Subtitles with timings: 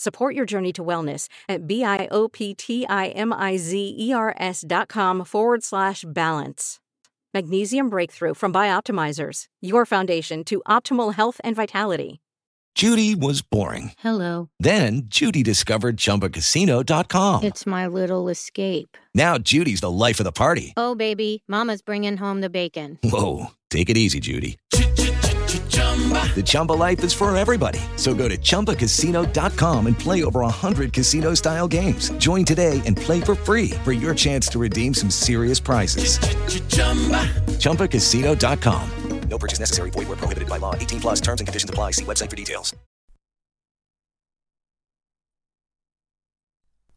[0.00, 6.80] Support your journey to wellness at B-I-O-P-T-I-M-I-Z-E-R-S dot com forward slash balance.
[7.34, 12.22] Magnesium Breakthrough from Bioptimizers, your foundation to optimal health and vitality.
[12.74, 13.92] Judy was boring.
[13.98, 14.48] Hello.
[14.58, 17.44] Then Judy discovered ChumbaCasino.com.
[17.44, 18.96] It's my little escape.
[19.14, 20.72] Now Judy's the life of the party.
[20.78, 22.98] Oh, baby, Mama's bringing home the bacon.
[23.02, 24.56] Whoa, take it easy, Judy.
[26.10, 27.80] The Chumba life is for everybody.
[27.96, 32.10] So go to ChumbaCasino.com and play over 100 casino style games.
[32.12, 36.18] Join today and play for free for your chance to redeem some serious prizes.
[37.58, 38.90] ChumbaCasino.com.
[39.28, 39.90] No purchase necessary.
[39.90, 40.74] Void where prohibited by law.
[40.74, 41.92] 18 plus terms and conditions apply.
[41.92, 42.74] See website for details.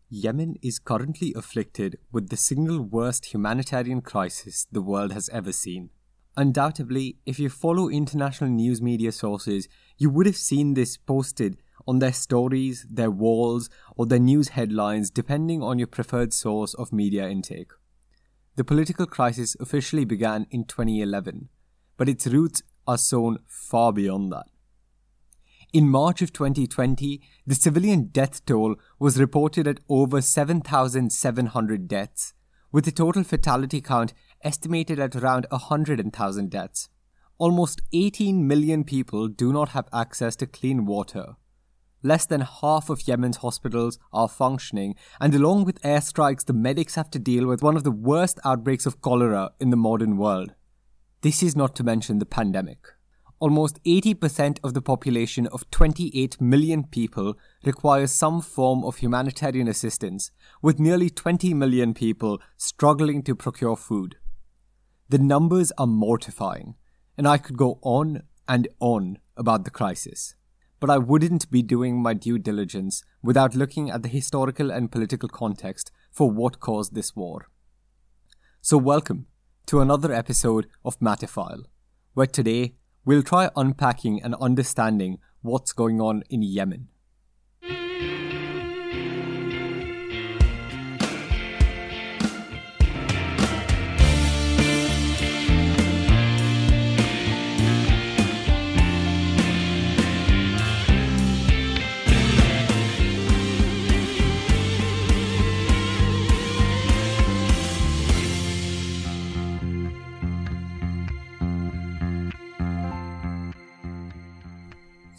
[0.10, 5.90] Yemen is currently afflicted with the single worst humanitarian crisis the world has ever seen.
[6.36, 9.68] Undoubtedly, if you follow international news media sources,
[9.98, 15.12] you would have seen this posted on their stories, their walls, or their news headlines,
[15.12, 17.72] depending on your preferred source of media intake.
[18.56, 21.50] The political crisis officially began in 2011,
[21.98, 24.48] but its roots are sown far beyond that.
[25.72, 32.34] In March of 2020, the civilian death toll was reported at over 7,700 deaths,
[32.72, 36.90] with the total fatality count estimated at around 100,000 deaths.
[37.38, 41.36] Almost 18 million people do not have access to clean water.
[42.04, 47.10] Less than half of Yemen's hospitals are functioning, and along with airstrikes, the medics have
[47.12, 50.54] to deal with one of the worst outbreaks of cholera in the modern world.
[51.22, 52.80] This is not to mention the pandemic.
[53.40, 60.32] Almost 80% of the population of 28 million people requires some form of humanitarian assistance,
[60.62, 64.18] with nearly 20 million people struggling to procure food.
[65.14, 66.74] The numbers are mortifying,
[67.20, 70.34] and I could go on and on about the crisis.
[70.80, 75.30] But I wouldn't be doing my due diligence without looking at the historical and political
[75.30, 77.48] context for what caused this war.
[78.60, 79.28] So, welcome
[79.68, 81.66] to another episode of Matterfile,
[82.16, 82.74] where today
[83.06, 86.88] we'll try unpacking and understanding what's going on in Yemen.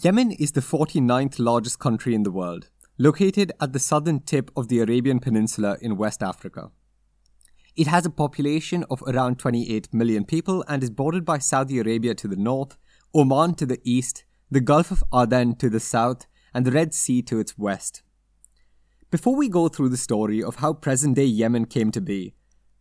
[0.05, 4.69] Yemen is the 49th largest country in the world, located at the southern tip of
[4.69, 6.71] the Arabian Peninsula in West Africa.
[7.75, 12.15] It has a population of around 28 million people and is bordered by Saudi Arabia
[12.17, 12.77] to the north,
[13.15, 17.23] Oman to the east, the Gulf of Aden to the south, and the Red Sea
[17.23, 18.03] to its west.
[19.11, 22.35] Before we go through the story of how present day Yemen came to be,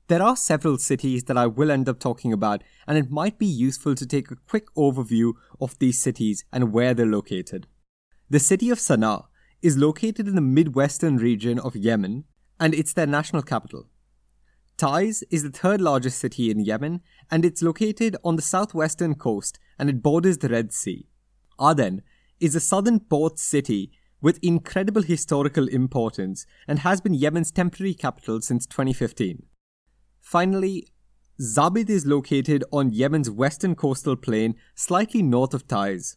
[0.08, 3.46] there are several cities that I will end up talking about, and it might be
[3.46, 7.68] useful to take a quick overview of these cities and where they're located.
[8.30, 9.26] The city of Sana'a
[9.62, 12.26] is located in the midwestern region of Yemen,
[12.60, 13.88] and it's their national capital.
[14.78, 19.60] Taiz is the third largest city in Yemen, and it's located on the southwestern coast
[19.80, 21.08] and it borders the Red Sea.
[21.62, 22.02] Aden
[22.40, 23.92] is a southern port city
[24.22, 29.44] with incredible historical importance and has been Yemen's temporary capital since 2015.
[30.34, 30.88] Finally,
[31.40, 36.16] Zabid is located on Yemen's western coastal plain, slightly north of Taiz.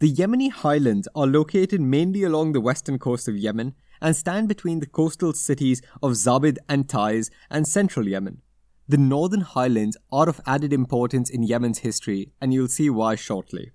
[0.00, 4.80] The Yemeni highlands are located mainly along the western coast of Yemen and stand between
[4.80, 8.42] the coastal cities of Zabid and Taiz and central Yemen.
[8.88, 13.70] The northern highlands are of added importance in Yemen's history, and you'll see why shortly.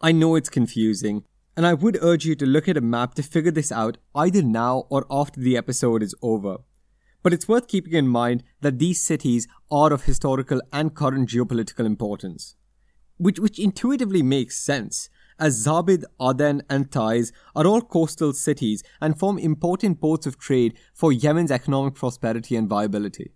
[0.00, 1.22] I know it's confusing,
[1.56, 4.42] and I would urge you to look at a map to figure this out either
[4.42, 6.56] now or after the episode is over.
[7.26, 11.84] But it's worth keeping in mind that these cities are of historical and current geopolitical
[11.84, 12.54] importance.
[13.16, 15.08] which, which intuitively makes sense,
[15.40, 20.78] as Zabid, Aden, and Taiz are all coastal cities and form important ports of trade
[20.94, 23.32] for Yemen's economic prosperity and viability.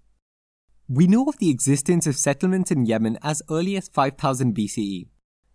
[0.89, 5.09] We know of the existence of settlements in Yemen as early as 5000 BCE.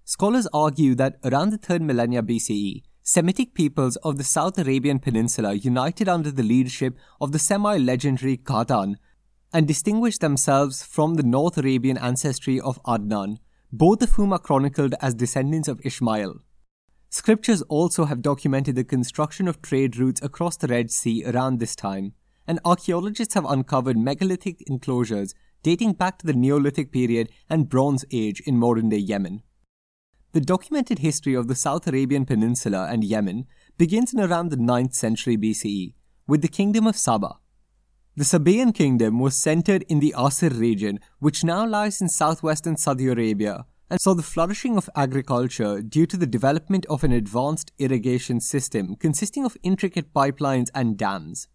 [0.03, 5.53] Scholars argue that around the 3rd millennia BCE, Semitic peoples of the South Arabian Peninsula
[5.53, 8.95] united under the leadership of the semi legendary Qahtan
[9.53, 13.37] and distinguished themselves from the North Arabian ancestry of Adnan,
[13.71, 16.39] both of whom are chronicled as descendants of Ishmael.
[17.11, 21.75] Scriptures also have documented the construction of trade routes across the Red Sea around this
[21.75, 22.13] time,
[22.47, 28.41] and archaeologists have uncovered megalithic enclosures dating back to the Neolithic period and Bronze Age
[28.47, 29.43] in modern day Yemen.
[30.35, 33.45] The documented history of the South Arabian Peninsula and Yemen
[33.77, 35.93] begins in around the 9th century BCE
[36.27, 37.37] with the Kingdom of Saba.
[38.17, 43.07] The Sabaean kingdom was centered in the Asir region, which now lies in southwestern Saudi
[43.07, 48.41] Arabia, and saw the flourishing of agriculture due to the development of an advanced irrigation
[48.41, 51.47] system consisting of intricate pipelines and dams.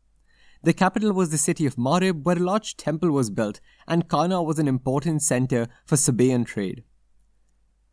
[0.62, 4.42] The capital was the city of Marib, where a large temple was built, and Qana
[4.42, 6.82] was an important center for Sabaean trade.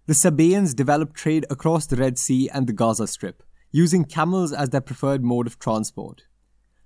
[0.07, 4.69] The Sabaeans developed trade across the Red Sea and the Gaza Strip, using camels as
[4.69, 6.24] their preferred mode of transport.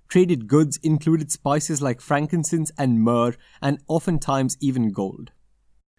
[0.08, 5.30] Traded goods included spices like frankincense and myrrh, and oftentimes even gold.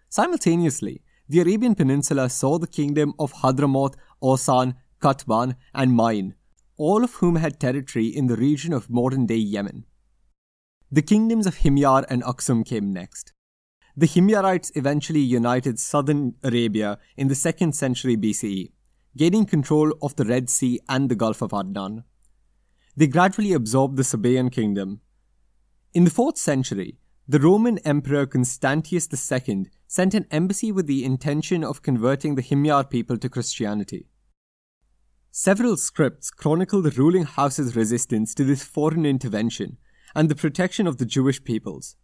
[0.09, 6.35] Simultaneously, the Arabian Peninsula saw the kingdom of Hadramaut, Awsan, Qataban, and Main,
[6.75, 9.85] all of whom had territory in the region of modern day Yemen.
[10.91, 13.31] The kingdoms of Himyar and Aksum came next.
[13.95, 18.71] The Himyarites eventually united southern Arabia in the 2nd century BCE,
[19.15, 22.03] gaining control of the Red Sea and the Gulf of Adnan.
[22.97, 25.01] They gradually absorbed the Sabaean kingdom.
[25.93, 26.97] In the 4th century,
[27.27, 32.89] the Roman Emperor Constantius II sent an embassy with the intention of converting the Himyar
[32.89, 34.07] people to Christianity.
[35.29, 39.77] Several scripts chronicle the ruling house's resistance to this foreign intervention
[40.15, 41.95] and the protection of the Jewish peoples.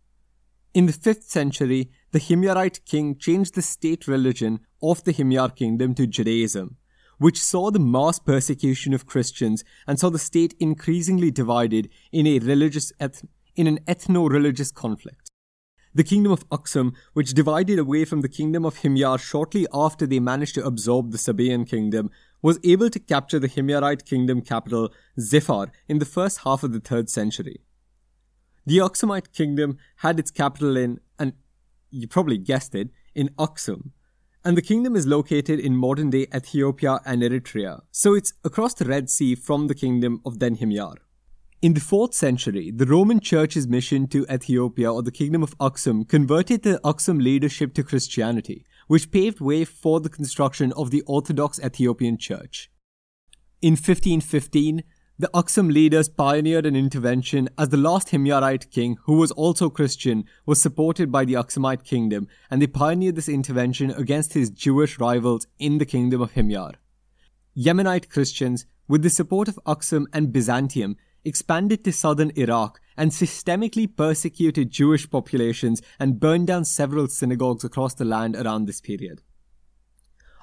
[0.71, 5.95] In the 5th century, the Himyarite king changed the state religion of the Himyar kingdom
[5.95, 6.77] to Judaism,
[7.17, 12.37] which saw the mass persecution of Christians and saw the state increasingly divided in a
[12.37, 13.25] religious eth-
[13.55, 15.31] in an ethno-religious conflict.
[15.95, 20.19] The kingdom of Aksum, which divided away from the kingdom of Himyar shortly after they
[20.19, 22.11] managed to absorb the Sabaean kingdom,
[22.43, 26.79] was able to capture the Himyarite kingdom capital, Zifar, in the first half of the
[26.79, 27.61] 3rd century.
[28.69, 31.33] The Aksumite kingdom had its capital in, and
[31.89, 33.93] you probably guessed it, in Aksum,
[34.45, 38.85] and the kingdom is located in modern day Ethiopia and Eritrea, so it's across the
[38.85, 40.97] Red Sea from the kingdom of then Himyar.
[41.63, 46.07] In the 4th century, the Roman Church's mission to Ethiopia or the kingdom of Aksum
[46.07, 51.59] converted the Aksum leadership to Christianity, which paved way for the construction of the Orthodox
[51.59, 52.69] Ethiopian Church.
[53.63, 54.83] In 1515,
[55.21, 60.23] the Aksum leaders pioneered an intervention as the last Himyarite king, who was also Christian,
[60.45, 65.45] was supported by the Aksumite kingdom, and they pioneered this intervention against his Jewish rivals
[65.59, 66.75] in the kingdom of Himyar.
[67.53, 70.95] Yemenite Christians, with the support of Aksum and Byzantium,
[71.25, 77.93] expanded to southern Iraq and systemically persecuted Jewish populations and burned down several synagogues across
[77.93, 79.21] the land around this period.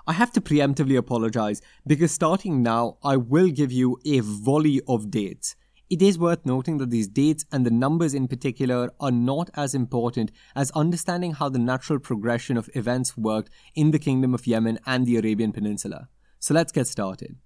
[0.08, 5.10] I have to preemptively apologize because starting now, I will give you a volley of
[5.10, 5.56] dates.
[5.90, 9.74] It is worth noting that these dates and the numbers in particular are not as
[9.74, 14.78] important as understanding how the natural progression of events worked in the Kingdom of Yemen
[14.86, 16.08] and the Arabian Peninsula.
[16.38, 17.36] So let's get started.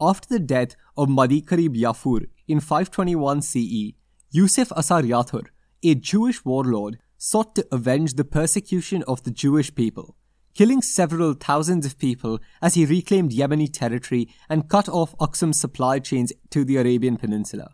[0.00, 3.92] After the death of Madikarib Yafur in 521 CE,
[4.30, 5.44] Yusuf Asar Yathur,
[5.82, 10.16] a Jewish warlord, sought to avenge the persecution of the Jewish people,
[10.54, 15.98] killing several thousands of people as he reclaimed Yemeni territory and cut off Aksum's supply
[15.98, 17.70] chains to the Arabian Peninsula.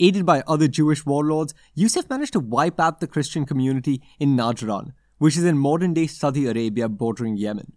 [0.00, 4.92] Aided by other Jewish warlords, Yusuf managed to wipe out the Christian community in Najran,
[5.18, 7.74] which is in modern day Saudi Arabia bordering Yemen.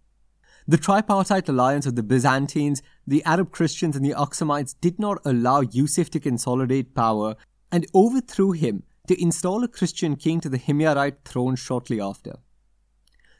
[0.67, 5.61] The tripartite alliance of the Byzantines, the Arab Christians, and the Aksumites did not allow
[5.61, 7.35] Yusuf to consolidate power
[7.71, 12.37] and overthrew him to install a Christian king to the Himyarite throne shortly after.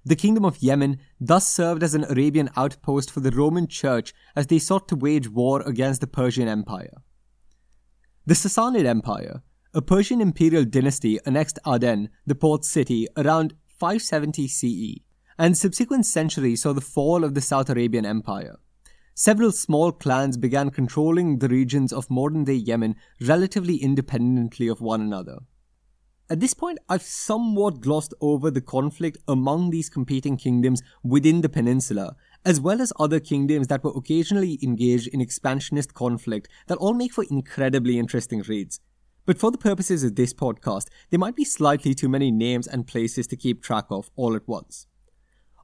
[0.06, 4.48] The kingdom of Yemen thus served as an Arabian outpost for the Roman Church as
[4.48, 7.02] they sought to wage war against the Persian Empire.
[8.28, 9.42] The Sassanid Empire,
[9.74, 15.02] a Persian imperial dynasty, annexed Aden, the port city, around 570 CE
[15.38, 18.58] and subsequent centuries saw the fall of the South Arabian Empire.
[19.14, 25.02] Several small clans began controlling the regions of modern day Yemen relatively independently of one
[25.02, 25.40] another.
[26.27, 31.50] At this point, I've somewhat glossed over the conflict among these competing kingdoms within the
[31.50, 36.96] peninsula, as well as other kingdoms that were occasionally engaged in expansionist conflict that all
[36.96, 38.79] make for incredibly interesting reads.
[39.27, 42.88] But for the purposes of this podcast, there might be slightly too many names and
[42.88, 44.88] places to keep track of all at once.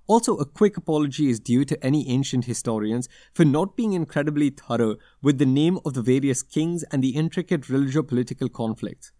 [0.05, 4.97] Also, a quick apology is due to any ancient historians for not being incredibly thorough
[5.23, 9.11] with the name of the various kings and the intricate religio political conflicts.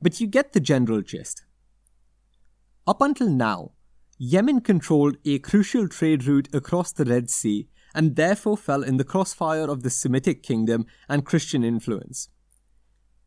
[0.00, 1.44] But you get the general gist.
[2.86, 3.72] Up until now,
[4.18, 9.04] Yemen controlled a crucial trade route across the Red Sea and therefore fell in the
[9.04, 12.28] crossfire of the Semitic kingdom and Christian influence.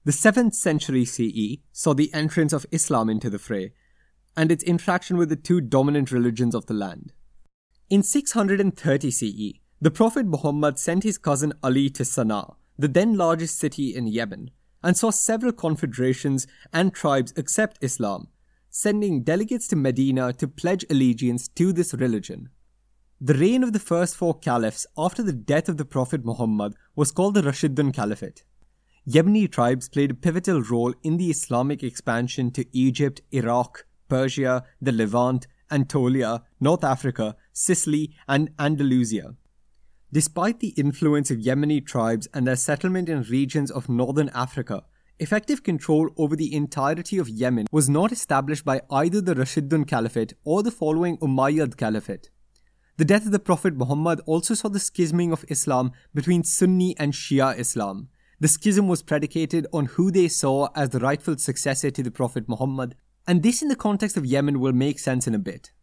[0.03, 3.73] The 7th century CE saw the entrance of Islam into the fray
[4.37, 7.13] and its interaction with the two dominant religions of the land.
[7.89, 13.57] In 630 CE, the Prophet Muhammad sent his cousin Ali to Sana'a, the then largest
[13.57, 14.51] city in Yemen,
[14.83, 18.27] and saw several confederations and tribes accept Islam,
[18.69, 22.49] sending delegates to Medina to pledge allegiance to this religion.
[23.19, 27.11] The reign of the first four caliphs after the death of the Prophet Muhammad was
[27.11, 28.43] called the Rashidun Caliphate.
[29.09, 34.91] Yemeni tribes played a pivotal role in the Islamic expansion to Egypt, Iraq, Persia, the
[34.91, 39.35] Levant, Anatolia, North Africa, Sicily, and Andalusia.
[40.11, 44.83] Despite the influence of Yemeni tribes and their settlement in regions of northern Africa,
[45.19, 50.33] effective control over the entirety of Yemen was not established by either the Rashidun Caliphate
[50.45, 52.29] or the following Umayyad Caliphate.
[52.95, 57.11] The death of the Prophet Muhammad also saw the schisming of Islam between Sunni and
[57.11, 58.07] Shia Islam.
[58.39, 62.47] The schism was predicated on who they saw as the rightful successor to the Prophet
[62.47, 62.95] Muhammad,
[63.27, 65.73] and this in the context of Yemen will make sense in a bit.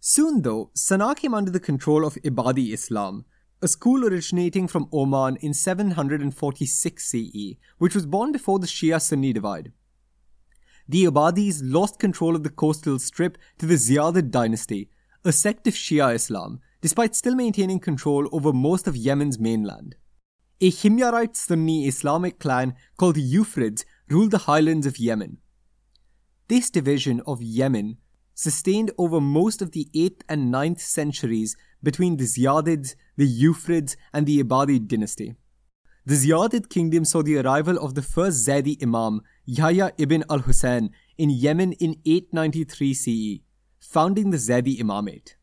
[0.00, 3.24] Soon though, Sana'a came under the control of Ibadi Islam,
[3.62, 9.32] a school originating from Oman in 746 CE, which was born before the Shia Sunni
[9.32, 9.72] divide.
[10.88, 14.88] The Ibadis lost control of the coastal strip to the Ziyadid dynasty,
[15.24, 19.94] a sect of Shia Islam, despite still maintaining control over most of Yemen's mainland.
[20.62, 25.36] A Himyarite Sunni Islamic clan called the Yufrids ruled the highlands of Yemen.
[26.48, 27.98] This division of Yemen
[28.34, 34.26] sustained over most of the 8th and 9th centuries between the Ziyadids, the Yufrids, and
[34.26, 35.34] the Ibadi dynasty.
[36.06, 40.90] The Ziyadid kingdom saw the arrival of the first Zaydi Imam, Yahya ibn al Hussein,
[41.18, 43.40] in Yemen in 893 CE,
[43.78, 45.34] founding the Zaydi Imamate.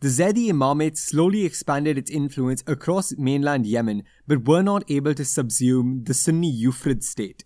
[0.00, 5.22] The Zaydi Imamate slowly expanded its influence across mainland Yemen but were not able to
[5.22, 7.44] subsume the Sunni Yufrid state.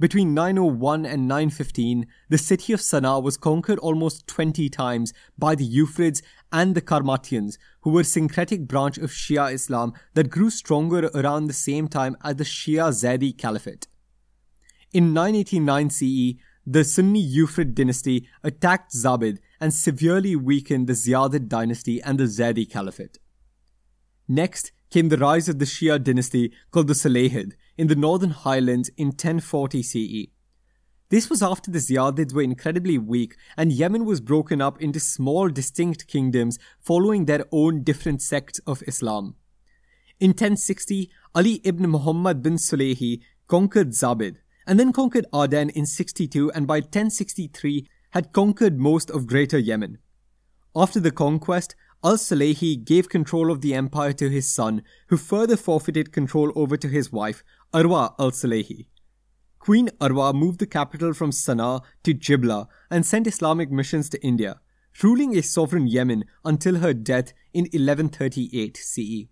[0.00, 5.68] Between 901 and 915, the city of Sana'a was conquered almost 20 times by the
[5.68, 11.10] Yufrids and the Karmatians, who were a syncretic branch of Shia Islam that grew stronger
[11.14, 13.88] around the same time as the Shia Zaydi Caliphate.
[14.92, 22.00] In 989 CE, the Sunni Yufrid dynasty attacked Zabid and severely weakened the Ziyadid dynasty
[22.02, 23.18] and the Zaydi Caliphate.
[24.28, 28.90] Next came the rise of the Shia dynasty called the Salahid, in the northern highlands
[28.96, 30.26] in 1040 CE.
[31.10, 35.48] This was after the Ziyadids were incredibly weak and Yemen was broken up into small
[35.48, 39.36] distinct kingdoms following their own different sects of Islam.
[40.20, 46.50] In 1060, Ali ibn Muhammad bin Sulayhi conquered Zabid and then conquered Aden in 62
[46.52, 49.98] and by 1063 had conquered most of Greater Yemen.
[50.76, 56.12] After the conquest, Al-Salehi gave control of the empire to his son, who further forfeited
[56.12, 57.42] control over to his wife,
[57.74, 58.86] Arwa al-Salehi.
[59.58, 64.60] Queen Arwa moved the capital from Sana'a to Jibla and sent Islamic missions to India,
[65.02, 69.26] ruling a sovereign Yemen until her death in 1138 CE.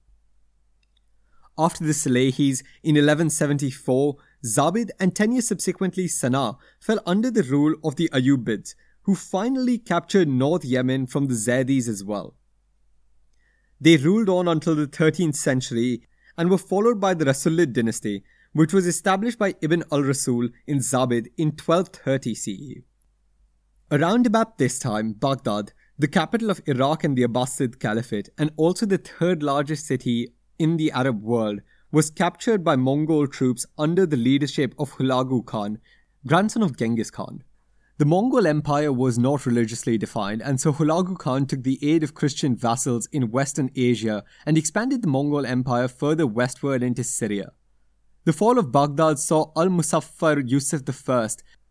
[1.57, 7.75] After the Salehis in 1174, Zabid and 10 years subsequently Sana'a fell under the rule
[7.83, 8.75] of the Ayyubids,
[9.05, 12.35] who finally captured North Yemen from the Zaydis as well.
[13.81, 16.03] They ruled on until the 13th century
[16.37, 20.79] and were followed by the Rasulid dynasty, which was established by Ibn al Rasul in
[20.79, 22.83] Zabid in 1230 CE.
[23.91, 28.85] Around about this time, Baghdad, the capital of Iraq and the Abbasid Caliphate, and also
[28.85, 31.61] the third largest city in the Arab world,
[31.93, 35.79] was captured by Mongol troops under the leadership of Hulagu Khan,
[36.27, 37.45] grandson of Genghis Khan.
[37.99, 42.13] The Mongol Empire was not religiously defined, and so Hulagu Khan took the aid of
[42.13, 47.53] Christian vassals in Western Asia and expanded the Mongol Empire further westward into Syria.
[48.27, 51.29] The fall of Baghdad saw Al Muzaffar Yusuf I,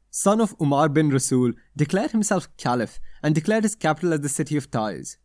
[0.09, 4.57] son of Umar bin Rasul, declare himself caliph and declared his capital as the city
[4.57, 5.17] of Taiz.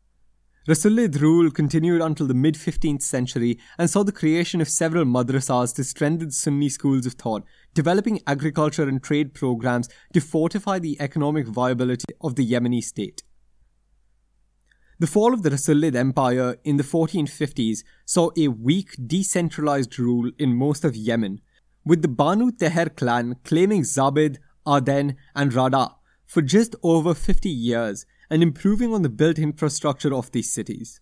[0.71, 5.75] Rasulid rule continued until the mid 15th century and saw the creation of several madrasas
[5.75, 7.43] to strengthen Sunni schools of thought,
[7.75, 13.25] developing agriculture and trade programs to fortify the economic viability of the Yemeni state.
[15.01, 20.55] The fall of the Rasulid Empire in the 1450s saw a weak, decentralized rule in
[20.55, 21.41] most of Yemen,
[21.85, 24.37] with the Banu Teher clan claiming Zabid,
[24.69, 25.97] Aden, and Rada
[26.27, 31.01] for just over 50 years and improving on the built infrastructure of these cities.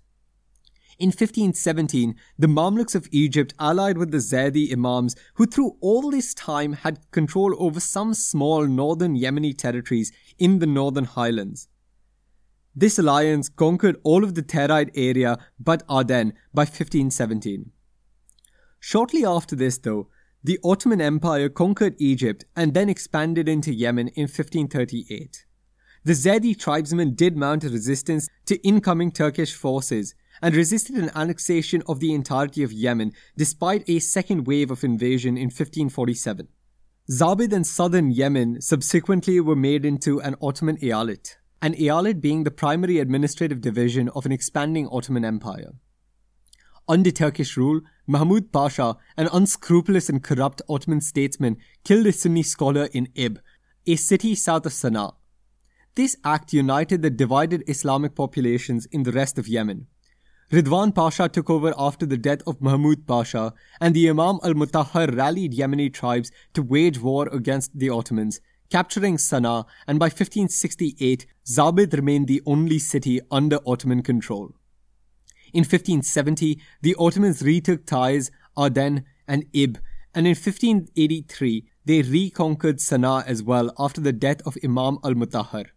[0.99, 6.35] In 1517, the Mamluks of Egypt allied with the Zaydi Imams, who through all this
[6.35, 11.69] time had control over some small northern Yemeni territories in the northern highlands.
[12.75, 17.71] This alliance conquered all of the Tehride area but Aden by 1517.
[18.81, 20.09] Shortly after this, though,
[20.43, 25.45] the Ottoman Empire conquered Egypt and then expanded into Yemen in 1538.
[26.05, 31.83] The Zaydi tribesmen did mount a resistance to incoming Turkish forces and resisted an annexation
[31.87, 36.49] of the entirety of Yemen despite a second wave of invasion in 1547.
[37.11, 42.51] Zabid and southern Yemen subsequently were made into an Ottoman eyalet, an eyalet being the
[42.51, 45.73] primary administrative division of an expanding Ottoman Empire.
[46.87, 52.89] Under Turkish rule, Mahmud Pasha, an unscrupulous and corrupt Ottoman statesman, killed a Sunni scholar
[52.93, 53.41] in Ib,
[53.87, 55.15] a city south of Sana'a.
[55.99, 59.89] This act united the divided Islamic populations in the rest of Yemen.
[60.53, 65.17] Ridwan Pasha took over after the death of Mahmud Pasha, and the Imam al Mutahhar
[65.17, 68.41] rallied Yemeni tribes to wage war against the Ottomans,
[68.71, 74.55] capturing Sana'a, and by 1568, Zabid remained the only city under Ottoman control.
[75.53, 79.81] In 1570, the Ottomans retook Taiz, Aden, and Ib,
[80.15, 85.71] and in 1583, they reconquered Sana'a as well after the death of Imam al Mutahhar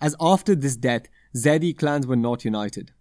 [0.00, 2.92] as after this death, Zaidi clans were not united.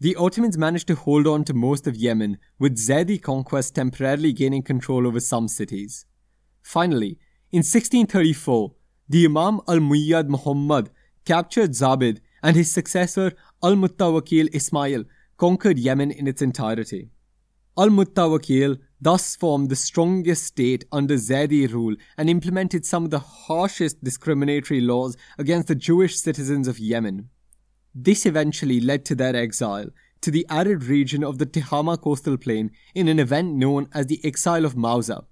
[0.00, 4.62] The Ottomans managed to hold on to most of Yemen, with Zaidi conquest temporarily gaining
[4.62, 6.06] control over some cities.
[6.62, 7.18] Finally,
[7.52, 8.72] in 1634,
[9.08, 10.90] the Imam al Muayyad Muhammad
[11.24, 13.32] captured Zabid and his successor
[13.62, 15.04] al Muttawakil Ismail
[15.36, 17.10] conquered Yemen in its entirety.
[17.78, 23.18] Al Muttawakil thus formed the strongest state under Zaidi rule and implemented some of the
[23.18, 27.30] harshest discriminatory laws against the Jewish citizens of Yemen.
[27.94, 32.70] This eventually led to their exile to the arid region of the Tihama coastal plain
[32.94, 35.24] in an event known as the Exile of Mauza.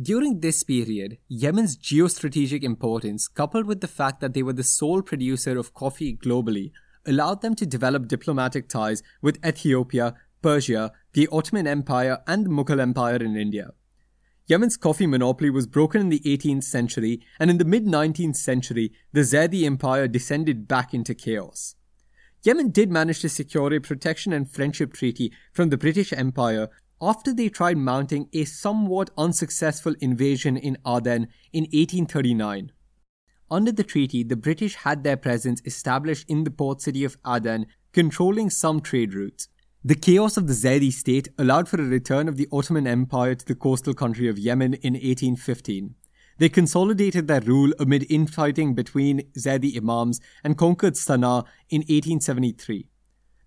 [0.00, 5.02] During this period, Yemen's geostrategic importance, coupled with the fact that they were the sole
[5.02, 6.72] producer of coffee globally,
[7.06, 12.78] allowed them to develop diplomatic ties with Ethiopia, Persia, the Ottoman Empire, and the Mughal
[12.78, 13.70] Empire in India.
[14.46, 18.92] Yemen's coffee monopoly was broken in the 18th century, and in the mid 19th century,
[19.10, 21.76] the Zaidi Empire descended back into chaos.
[22.42, 26.68] Yemen did manage to secure a protection and friendship treaty from the British Empire
[27.00, 32.70] after they tried mounting a somewhat unsuccessful invasion in Aden in 1839.
[33.50, 37.64] Under the treaty, the British had their presence established in the port city of Aden,
[37.94, 39.48] controlling some trade routes.
[39.86, 43.44] The chaos of the Zaydi state allowed for a return of the Ottoman Empire to
[43.44, 45.94] the coastal country of Yemen in 1815.
[46.38, 52.88] They consolidated their rule amid infighting between Zaydi Imams and conquered Sana'a in 1873.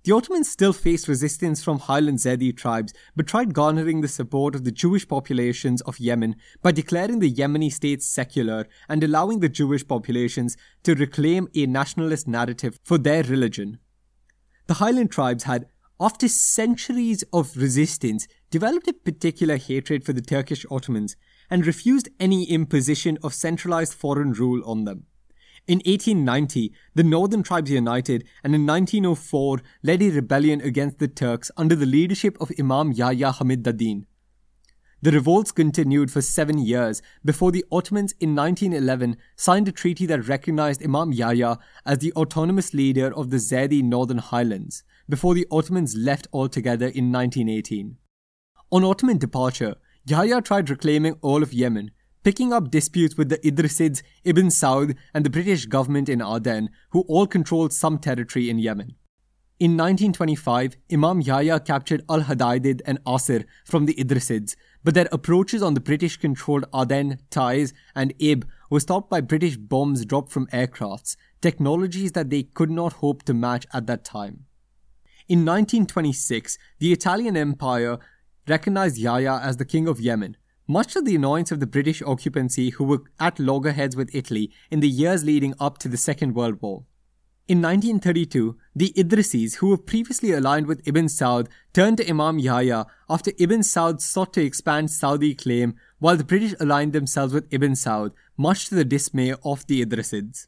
[0.04, 4.64] The Ottomans still faced resistance from highland Zaydi tribes, but tried garnering the support of
[4.64, 9.88] the Jewish populations of Yemen by declaring the Yemeni state secular and allowing the Jewish
[9.88, 13.80] populations to reclaim a nationalist narrative for their religion.
[14.68, 15.66] The highland tribes had
[16.00, 21.16] after centuries of resistance, developed a particular hatred for the Turkish Ottomans
[21.50, 25.06] and refused any imposition of centralized foreign rule on them.
[25.68, 31.52] In 1890, the northern tribes united and in 1904 led a rebellion against the Turks
[31.58, 34.06] under the leadership of Imam Yahya Hamid ad-Din.
[35.02, 40.28] The revolts continued for seven years before the Ottomans in 1911 signed a treaty that
[40.28, 45.96] recognized Imam Yahya as the autonomous leader of the Zaydi Northern Highlands before the Ottomans
[45.96, 47.98] left altogether in 1918.
[48.72, 51.92] On Ottoman departure, Yahya tried reclaiming all of Yemen,
[52.24, 57.02] picking up disputes with the Idrisids, Ibn Saud, and the British government in Aden, who
[57.08, 58.96] all controlled some territory in Yemen.
[59.60, 65.64] In 1925, Imam Yahya captured Al Hadaydid and Asir from the Idrisids, but their approaches
[65.64, 70.48] on the British controlled Aden, Taiz, and Ib were stopped by British bombs dropped from
[70.48, 74.47] aircrafts, technologies that they could not hope to match at that time.
[75.30, 77.98] In 1926, the Italian Empire
[78.48, 80.38] recognized Yahya as the king of Yemen,
[80.70, 84.80] much to the annoyance of the British occupancy who were at loggerheads with Italy in
[84.80, 86.86] the years leading up to the Second World War.
[87.50, 92.86] In 1932, the Idrisis, who were previously aligned with Ibn Saud, turned to Imam Yahya
[93.10, 97.74] after Ibn Saud sought to expand Saudi claim while the British aligned themselves with Ibn
[97.74, 100.48] Saud, much to the dismay of the Idrisids.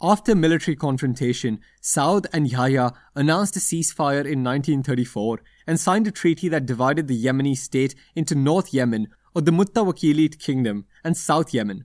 [0.00, 6.48] After military confrontation, Saud and Yahya announced a ceasefire in 1934 and signed a treaty
[6.48, 11.84] that divided the Yemeni state into North Yemen, or the Mutawakilite Kingdom, and South Yemen.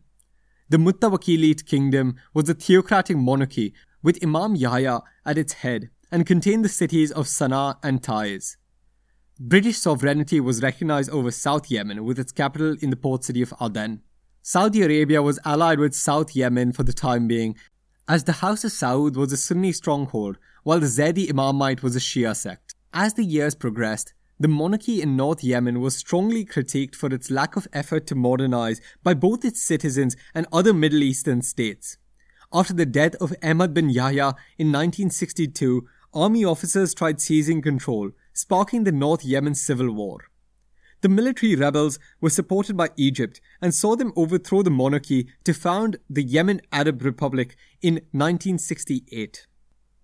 [0.70, 3.74] The Mutawakilite Kingdom was a theocratic monarchy
[4.04, 8.58] with Imam Yahya at its head and contained the cities of Sana'a and Taiz.
[9.40, 13.56] British sovereignty was recognized over South Yemen with its capital in the port city of
[13.60, 14.04] Aden.
[14.44, 17.56] Saudi Arabia was allied with South Yemen for the time being,
[18.08, 22.00] as the House of Saud was a Sunni stronghold, while the Zaydi Imamate was a
[22.00, 22.76] Shia sect.
[22.94, 27.56] As the years progressed, the monarchy in North Yemen was strongly critiqued for its lack
[27.56, 31.98] of effort to modernize by both its citizens and other Middle Eastern states.
[32.52, 38.84] After the death of Ahmad bin Yahya in 1962, army officers tried seizing control, sparking
[38.84, 40.26] the North Yemen civil war.
[41.04, 45.98] The military rebels were supported by Egypt and saw them overthrow the monarchy to found
[46.10, 49.46] the Yemen Arab Republic in 1968.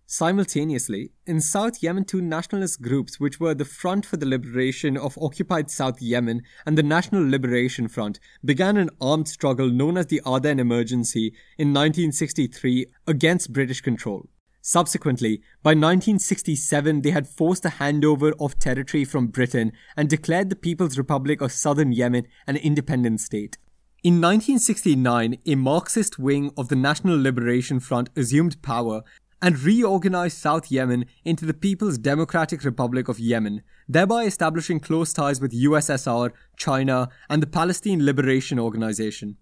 [0.05, 5.17] Simultaneously, in South Yemen, two nationalist groups, which were the Front for the Liberation of
[5.21, 10.21] Occupied South Yemen and the National Liberation Front, began an armed struggle known as the
[10.27, 14.27] Aden Emergency in 1963 against British control.
[14.61, 20.55] Subsequently, by 1967, they had forced a handover of territory from Britain and declared the
[20.55, 23.57] People's Republic of Southern Yemen an independent state.
[24.03, 29.01] In 1969, a Marxist wing of the National Liberation Front assumed power
[29.41, 35.39] and reorganized South Yemen into the People's Democratic Republic of Yemen, thereby establishing close ties
[35.39, 39.37] with USSR, China, and the Palestine Liberation Organization.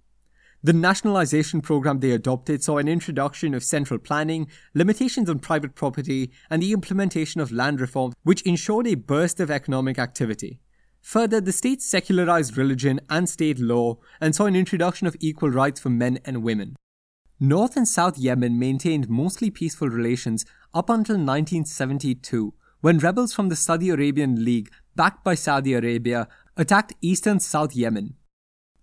[0.64, 6.32] The nationalization program they adopted saw an introduction of central planning, limitations on private property,
[6.50, 10.60] and the implementation of land reform, which ensured a burst of economic activity.
[11.02, 15.80] Further, the state secularized religion and state law and saw an introduction of equal rights
[15.80, 16.76] for men and women.
[17.40, 20.44] North and South Yemen maintained mostly peaceful relations
[20.74, 26.94] up until 1972, when rebels from the Saudi Arabian League, backed by Saudi Arabia, attacked
[27.00, 28.16] eastern South Yemen.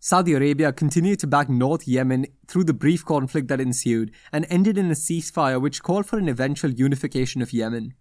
[0.07, 4.77] Saudi Arabia continued to back North Yemen through the brief conflict that ensued and ended
[4.77, 7.95] in a ceasefire which called for an eventual unification of Yemen.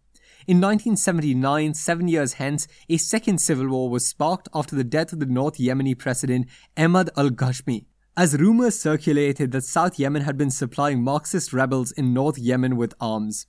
[0.46, 5.22] In 1979, seven years hence, a second civil war was sparked after the death of
[5.22, 7.86] the North Yemeni president Ahmad al Ghashmi,
[8.18, 12.94] as rumors circulated that South Yemen had been supplying Marxist rebels in North Yemen with
[13.00, 13.48] arms.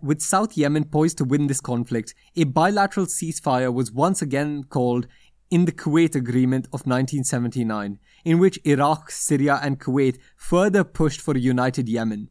[0.00, 5.08] With South Yemen poised to win this conflict, a bilateral ceasefire was once again called
[5.50, 11.34] in the Kuwait Agreement of 1979, in which Iraq, Syria, and Kuwait further pushed for
[11.34, 12.28] a united Yemen.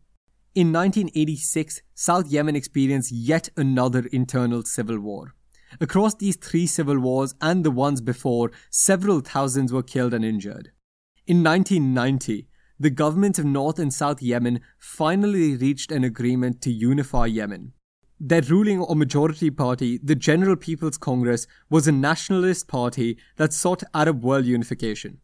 [0.54, 5.34] In 1986, South Yemen experienced yet another internal civil war.
[5.82, 10.72] Across these three civil wars and the ones before, several thousands were killed and injured.
[11.26, 12.48] In 1990,
[12.80, 17.74] the governments of North and South Yemen finally reached an agreement to unify Yemen.
[18.20, 23.84] Their ruling or majority party, the General People's Congress, was a nationalist party that sought
[23.94, 25.20] Arab world unification.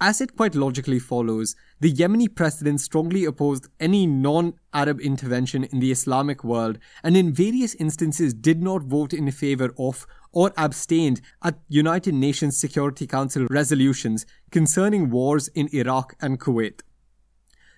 [0.00, 5.78] As it quite logically follows, the Yemeni president strongly opposed any non Arab intervention in
[5.78, 11.20] the Islamic world and in various instances did not vote in favor of or abstained
[11.44, 16.80] at United Nations Security Council resolutions concerning wars in Iraq and Kuwait.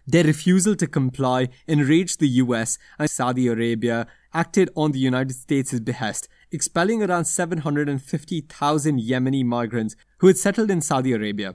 [0.06, 5.78] Their refusal to comply enraged the US and Saudi Arabia acted on the United States'
[5.80, 11.54] behest, expelling around 750,000 Yemeni migrants who had settled in Saudi Arabia.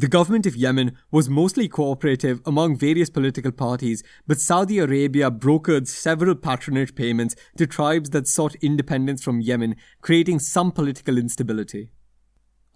[0.00, 5.88] The government of Yemen was mostly cooperative among various political parties, but Saudi Arabia brokered
[5.88, 11.90] several patronage payments to tribes that sought independence from Yemen, creating some political instability.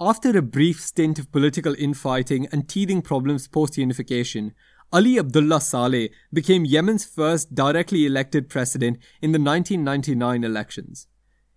[0.00, 4.52] After a brief stint of political infighting and teething problems post unification,
[4.94, 11.06] Ali Abdullah Saleh became Yemen's first directly elected president in the 1999 elections.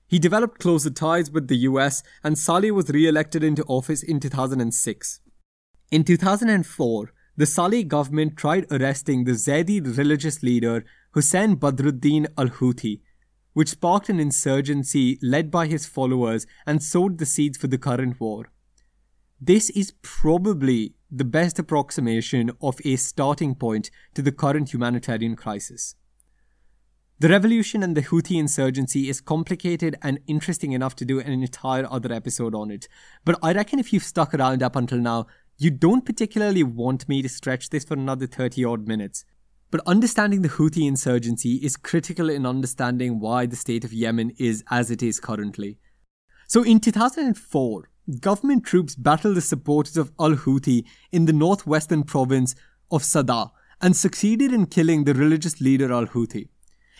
[0.07, 4.21] He developed closer ties with the US, and Saleh was re elected into office in
[4.21, 5.19] 2006.
[5.91, 13.01] In 2004, the Saleh government tried arresting the Zaidi religious leader Hussein Badruddin al Houthi,
[13.51, 18.17] which sparked an insurgency led by his followers and sowed the seeds for the current
[18.21, 18.49] war.
[19.41, 25.95] This is probably the best approximation of a starting point to the current humanitarian crisis.
[27.19, 31.87] The revolution and the Houthi insurgency is complicated and interesting enough to do an entire
[31.89, 32.87] other episode on it.
[33.23, 37.21] But I reckon if you've stuck around up until now, you don't particularly want me
[37.21, 39.25] to stretch this for another 30 odd minutes.
[39.75, 44.63] but understanding the Houthi insurgency is critical in understanding why the state of Yemen is
[44.71, 45.79] as it is currently.
[46.47, 47.89] So in 2004,
[48.19, 52.55] government troops battled the supporters of al Houthi in the northwestern province
[52.91, 56.49] of Sada and succeeded in killing the religious leader al Houthi.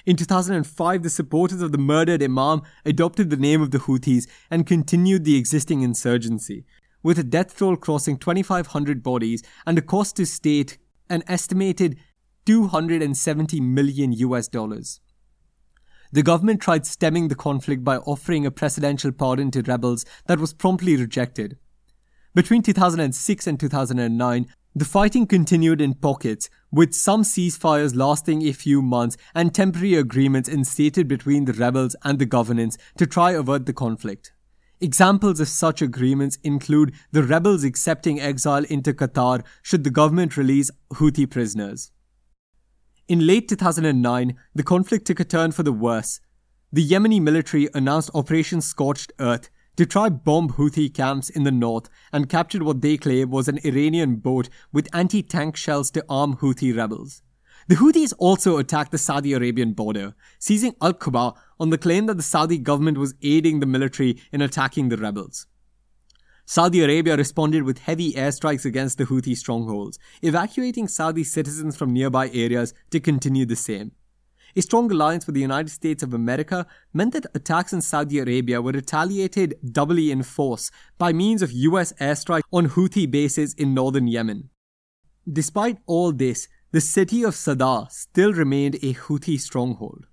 [0.05, 4.67] In 2005, the supporters of the murdered Imam adopted the name of the Houthis and
[4.67, 6.65] continued the existing insurgency,
[7.01, 10.77] with a death toll crossing 2,500 bodies and a cost to state
[11.09, 11.97] an estimated
[12.45, 14.99] 270 million US dollars.
[16.11, 20.53] The government tried stemming the conflict by offering a presidential pardon to rebels that was
[20.53, 21.57] promptly rejected.
[22.33, 28.81] Between 2006 and 2009, the fighting continued in pockets, with some ceasefires lasting a few
[28.81, 33.73] months and temporary agreements instated between the rebels and the governance to try avert the
[33.73, 34.33] conflict.
[34.81, 40.69] Examples of such agreements include the rebels accepting exile into Qatar should the government release
[40.95, 41.91] Houthi prisoners.
[43.07, 46.19] In late 2009, the conflict took a turn for the worse.
[46.73, 51.87] The Yemeni military announced Operation Scorched Earth to try bomb Houthi camps in the north
[52.11, 56.75] and captured what they claim was an Iranian boat with anti-tank shells to arm Houthi
[56.75, 57.21] rebels.
[57.67, 62.23] The Houthis also attacked the Saudi Arabian border, seizing Al-Quba on the claim that the
[62.23, 65.45] Saudi government was aiding the military in attacking the rebels.
[66.47, 72.29] Saudi Arabia responded with heavy airstrikes against the Houthi strongholds, evacuating Saudi citizens from nearby
[72.29, 73.93] areas to continue the same.
[74.55, 78.61] A strong alliance with the United States of America meant that attacks in Saudi Arabia
[78.61, 84.07] were retaliated doubly in force by means of US airstrikes on Houthi bases in northern
[84.07, 84.51] Yemen.
[85.29, 90.05] Despite all this, the city of Sada still remained a Houthi stronghold.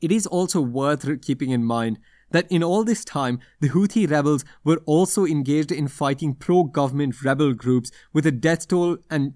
[0.00, 1.98] It is also worth keeping in mind
[2.30, 7.22] that in all this time, the Houthi rebels were also engaged in fighting pro government
[7.22, 9.34] rebel groups with a death toll and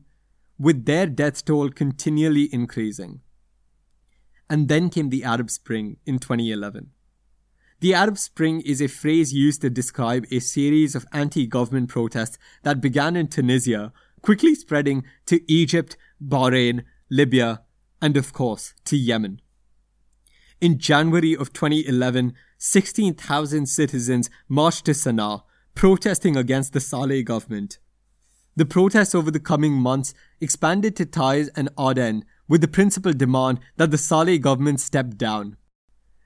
[0.59, 3.20] with their death toll continually increasing.
[4.48, 6.90] And then came the Arab Spring in 2011.
[7.81, 12.37] The Arab Spring is a phrase used to describe a series of anti government protests
[12.62, 17.62] that began in Tunisia, quickly spreading to Egypt, Bahrain, Libya,
[18.03, 19.40] and of course to Yemen.
[20.61, 25.44] In January of 2011, 16,000 citizens marched to Sana'a,
[25.75, 27.79] protesting against the Saleh government.
[28.55, 33.61] The protests over the coming months expanded to Taiz and Aden, with the principal demand
[33.79, 35.57] that the Saleh government step down.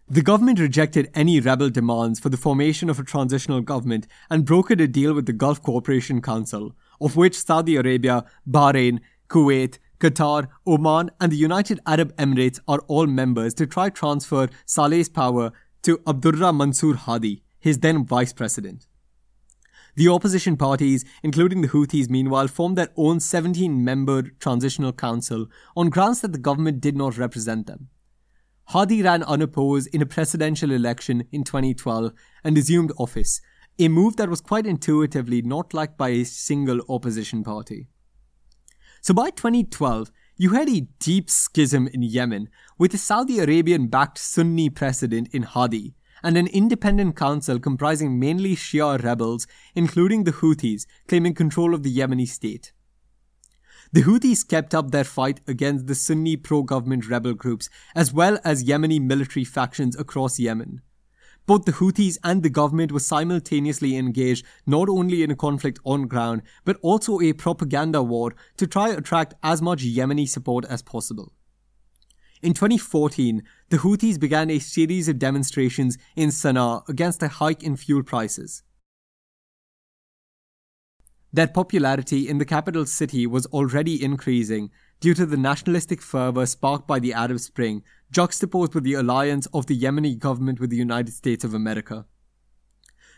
[0.08, 4.80] The government rejected any rebel demands for the formation of a transitional government and brokered
[4.80, 11.10] a deal with the Gulf Cooperation Council, of which Saudi Arabia, Bahrain, Kuwait, Qatar, Oman,
[11.20, 15.52] and the United Arab Emirates are all members to try transfer Saleh's power
[15.84, 18.86] to Abdrabbuh Mansour Hadi, his then vice president.
[19.96, 25.90] The opposition parties, including the Houthis, meanwhile, formed their own 17 member transitional council on
[25.90, 27.88] grounds that the government did not represent them.
[28.68, 33.40] Hadi ran unopposed in a presidential election in 2012 and assumed office,
[33.78, 37.88] a move that was quite intuitively not liked by a single opposition party.
[39.02, 44.18] So by 2012, you had a deep schism in Yemen with a Saudi Arabian backed
[44.18, 45.94] Sunni president in Hadi
[46.24, 51.96] and an independent council comprising mainly Shia rebels, including the Houthis, claiming control of the
[51.96, 52.72] Yemeni state.
[53.92, 58.38] The Houthis kept up their fight against the Sunni pro government rebel groups, as well
[58.42, 60.80] as Yemeni military factions across Yemen.
[61.46, 66.06] Both the Houthis and the government were simultaneously engaged not only in a conflict on
[66.06, 70.80] ground, but also a propaganda war to try to attract as much Yemeni support as
[70.80, 71.32] possible.
[72.40, 77.76] In 2014, the Houthis began a series of demonstrations in Sana'a against a hike in
[77.76, 78.62] fuel prices.
[81.32, 86.86] Their popularity in the capital city was already increasing due to the nationalistic fervor sparked
[86.86, 87.82] by the Arab Spring,
[88.14, 92.06] juxtaposed with the alliance of the Yemeni government with the United States of America.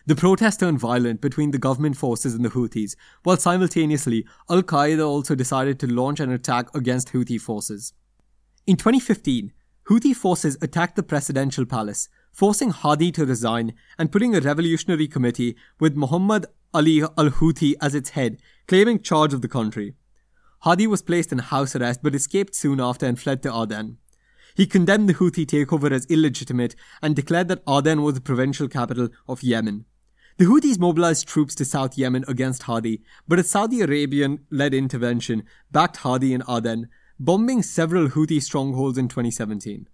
[0.07, 5.07] The protests turned violent between the government forces and the Houthis, while simultaneously, Al Qaeda
[5.07, 7.93] also decided to launch an attack against Houthi forces.
[8.67, 9.53] In 2015,
[9.91, 15.57] Houthi forces attacked the presidential palace, forcing Hadi to resign and putting a revolutionary committee
[15.79, 19.95] with Muhammad Ali al Houthi as its head, claiming charge of the country.
[20.61, 23.99] Hadi was placed in house arrest but escaped soon after and fled to Aden.
[24.57, 29.11] He condemned the Houthi takeover as illegitimate and declared that Aden was the provincial capital
[29.29, 29.85] of Yemen.
[30.38, 35.42] The Houthis mobilized troops to South Yemen against Hadi, but a Saudi Arabian led intervention
[35.71, 36.88] backed Hadi in Aden,
[37.21, 39.88] bombing several Houthi strongholds in 2017.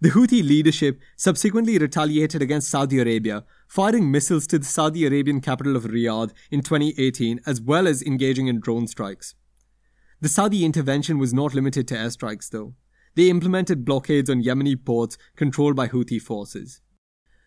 [0.00, 5.74] The Houthi leadership subsequently retaliated against Saudi Arabia, firing missiles to the Saudi Arabian capital
[5.74, 9.34] of Riyadh in 2018, as well as engaging in drone strikes.
[10.20, 12.74] The Saudi intervention was not limited to airstrikes, though.
[13.18, 16.80] They implemented blockades on Yemeni ports controlled by Houthi forces.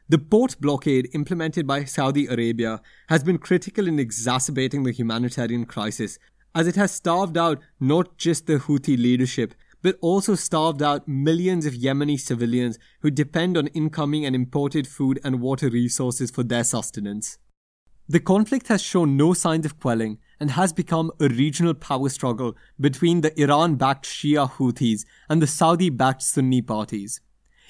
[0.09, 6.19] The port blockade implemented by Saudi Arabia has been critical in exacerbating the humanitarian crisis,
[6.53, 11.65] as it has starved out not just the Houthi leadership, but also starved out millions
[11.65, 16.65] of Yemeni civilians who depend on incoming and imported food and water resources for their
[16.65, 17.37] sustenance.
[18.11, 22.57] The conflict has shown no signs of quelling and has become a regional power struggle
[22.77, 27.21] between the Iran backed Shia Houthis and the Saudi backed Sunni parties.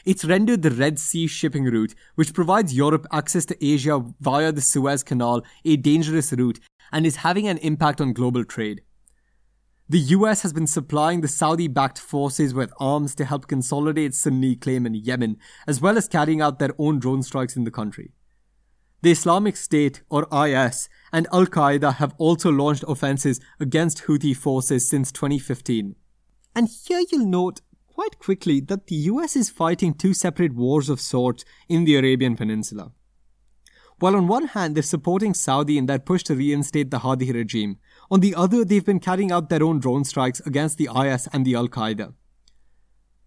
[0.03, 4.61] It's rendered the Red Sea shipping route, which provides Europe access to Asia via the
[4.61, 6.59] Suez Canal, a dangerous route
[6.91, 8.81] and is having an impact on global trade.
[9.89, 14.55] The US has been supplying the Saudi backed forces with arms to help consolidate Sunni
[14.55, 18.13] claim in Yemen, as well as carrying out their own drone strikes in the country.
[19.03, 24.87] The Islamic State, or IS, and Al Qaeda have also launched offenses against Houthi forces
[24.87, 25.95] since 2015.
[26.55, 31.01] And here you'll note quite quickly that the US is fighting two separate wars of
[31.01, 32.91] sorts in the Arabian Peninsula.
[33.97, 37.77] While on one hand they're supporting Saudi in their push to reinstate the Hadi regime,
[38.09, 41.45] on the other they've been carrying out their own drone strikes against the IS and
[41.45, 42.13] the Al Qaeda.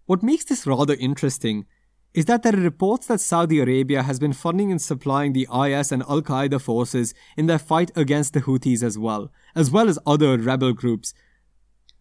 [0.06, 1.66] What makes this rather interesting
[2.14, 5.90] is that there are reports that Saudi Arabia has been funding and supplying the IS
[5.90, 9.98] and Al Qaeda forces in their fight against the Houthis as well, as well as
[10.06, 11.12] other rebel groups.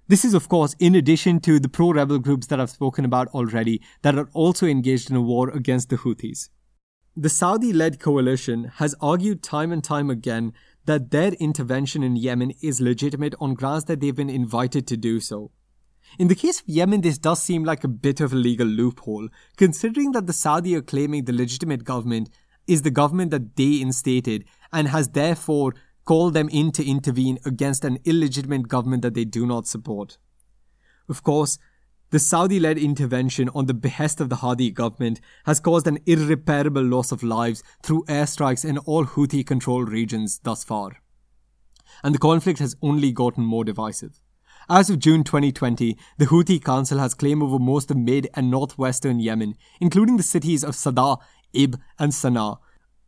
[0.08, 3.30] This is, of course, in addition to the pro rebel groups that I've spoken about
[3.30, 6.50] already that are also engaged in a war against the Houthis.
[7.16, 10.54] The Saudi led coalition has argued time and time again
[10.86, 15.20] that their intervention in Yemen is legitimate on grounds that they've been invited to do
[15.20, 15.52] so.
[16.20, 19.30] In the case of Yemen, this does seem like a bit of a legal loophole,
[19.58, 22.30] considering that the Saudi are claiming the legitimate government
[22.68, 25.74] is the government that they instated and has therefore
[26.06, 30.18] called them in to intervene against an illegitimate government that they do not support.
[31.10, 31.58] Of course,
[32.12, 36.84] the Saudi led intervention on the behest of the Hadi government has caused an irreparable
[36.84, 40.98] loss of lives through airstrikes in all Houthi controlled regions thus far.
[42.04, 44.20] And the conflict has only gotten more divisive.
[44.70, 49.20] As of June 2020, the Houthi Council has claim over most of mid and northwestern
[49.20, 51.18] Yemen, including the cities of Sada,
[51.54, 52.60] Ibb, and Sana'a,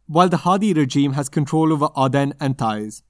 [0.07, 3.03] while the Hadi regime has control over Aden and Taiz.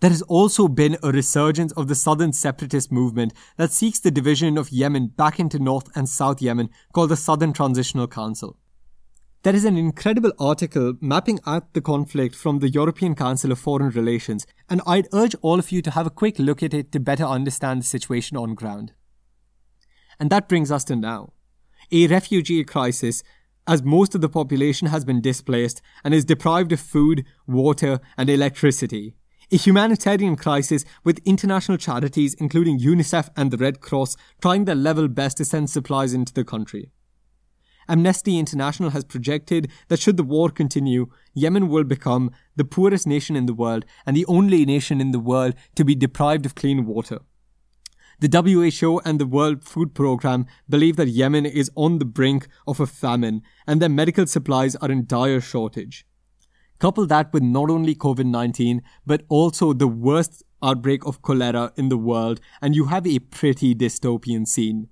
[0.00, 4.58] There has also been a resurgence of the southern separatist movement that seeks the division
[4.58, 8.58] of Yemen back into North and South Yemen called the Southern Transitional Council.
[9.44, 13.90] There is an incredible article mapping out the conflict from the European Council of Foreign
[13.90, 16.98] Relations, and I'd urge all of you to have a quick look at it to
[16.98, 18.94] better understand the situation on ground.
[20.18, 21.34] And that brings us to now.
[21.92, 23.22] A refugee crisis,
[23.66, 28.30] as most of the population has been displaced and is deprived of food, water, and
[28.30, 29.14] electricity.
[29.52, 35.06] A humanitarian crisis with international charities, including UNICEF and the Red Cross, trying their level
[35.06, 36.92] best to send supplies into the country.
[37.88, 43.36] Amnesty International has projected that should the war continue, Yemen will become the poorest nation
[43.36, 46.86] in the world and the only nation in the world to be deprived of clean
[46.86, 47.20] water.
[48.20, 48.28] The
[48.80, 52.86] WHO and the World Food Programme believe that Yemen is on the brink of a
[52.86, 56.06] famine and their medical supplies are in dire shortage.
[56.78, 61.88] Couple that with not only COVID 19, but also the worst outbreak of cholera in
[61.88, 64.88] the world, and you have a pretty dystopian scene.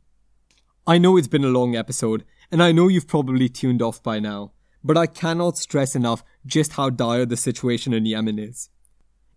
[0.87, 4.21] I know it's been a long episode, and I know you've probably tuned off by
[4.21, 4.53] now,
[4.85, 8.69] but I cannot stress enough just how dire the situation in Yemen is.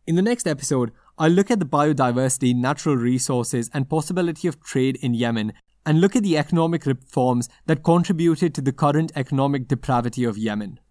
[0.06, 4.98] In the next episode, I'll look at the biodiversity, natural resources, and possibility of trade
[5.02, 5.54] in Yemen,
[5.86, 10.82] and look at the economic reforms that contributed to the current economic depravity of Yemen.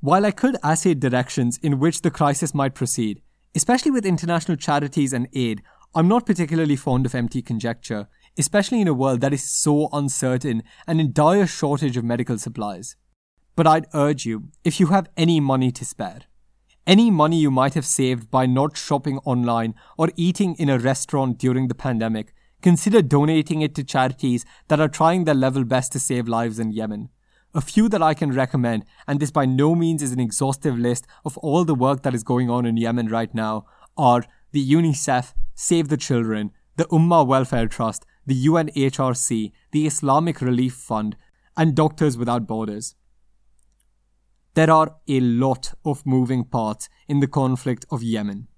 [0.00, 3.22] While I could assay directions in which the crisis might proceed,
[3.54, 5.62] especially with international charities and aid,
[5.94, 10.62] I'm not particularly fond of empty conjecture, especially in a world that is so uncertain
[10.86, 12.96] and in dire shortage of medical supplies.
[13.56, 16.22] But I'd urge you, if you have any money to spare,
[16.86, 21.38] any money you might have saved by not shopping online or eating in a restaurant
[21.38, 26.00] during the pandemic, consider donating it to charities that are trying their level best to
[26.00, 27.08] save lives in Yemen.
[27.54, 31.06] A few that I can recommend, and this by no means is an exhaustive list
[31.24, 33.66] of all the work that is going on in Yemen right now,
[33.96, 40.74] are the UNICEF, Save the Children, the Ummah Welfare Trust, the UNHRC, the Islamic Relief
[40.74, 41.16] Fund,
[41.56, 42.94] and Doctors Without Borders.
[44.54, 48.48] There are a lot of moving parts in the conflict of Yemen.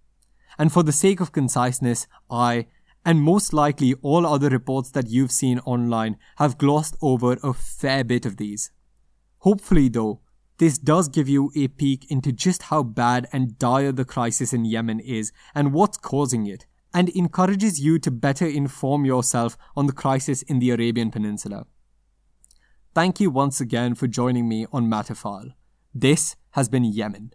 [0.58, 2.66] And for the sake of conciseness, I,
[3.04, 8.04] and most likely all other reports that you've seen online, have glossed over a fair
[8.04, 8.70] bit of these.
[9.38, 10.20] Hopefully, though,
[10.58, 14.64] this does give you a peek into just how bad and dire the crisis in
[14.64, 19.92] Yemen is and what's causing it, and encourages you to better inform yourself on the
[19.92, 21.66] crisis in the Arabian Peninsula.
[22.94, 25.52] Thank you once again for joining me on Matterfile.
[25.94, 27.34] This has been Yemen.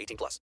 [0.00, 0.40] 18 plus.